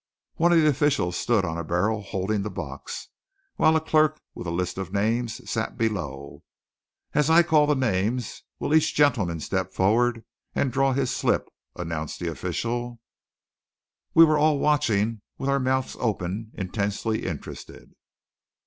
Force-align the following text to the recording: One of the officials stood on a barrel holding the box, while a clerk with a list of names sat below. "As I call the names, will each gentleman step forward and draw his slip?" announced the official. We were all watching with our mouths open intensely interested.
One 0.37 0.51
of 0.51 0.57
the 0.59 0.67
officials 0.67 1.15
stood 1.15 1.45
on 1.45 1.59
a 1.59 1.63
barrel 1.63 2.01
holding 2.01 2.41
the 2.41 2.49
box, 2.49 3.09
while 3.57 3.75
a 3.75 3.79
clerk 3.79 4.19
with 4.33 4.47
a 4.47 4.49
list 4.49 4.79
of 4.79 4.91
names 4.91 5.47
sat 5.47 5.77
below. 5.77 6.41
"As 7.13 7.29
I 7.29 7.43
call 7.43 7.67
the 7.67 7.75
names, 7.75 8.41
will 8.57 8.73
each 8.73 8.95
gentleman 8.95 9.39
step 9.41 9.73
forward 9.75 10.25
and 10.55 10.71
draw 10.73 10.93
his 10.93 11.15
slip?" 11.15 11.47
announced 11.75 12.19
the 12.19 12.31
official. 12.31 12.99
We 14.15 14.25
were 14.25 14.39
all 14.39 14.57
watching 14.57 15.21
with 15.37 15.51
our 15.51 15.59
mouths 15.59 15.95
open 15.99 16.49
intensely 16.55 17.23
interested. 17.23 17.93